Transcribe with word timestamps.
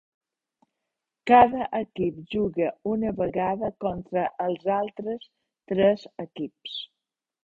Cada 1.31 1.65
equip 1.79 2.15
juga 2.31 2.69
una 2.93 3.11
vegada 3.19 3.69
contra 3.85 4.23
els 4.47 4.65
altres 4.77 5.29
tres 5.73 6.07
equips. 6.25 6.79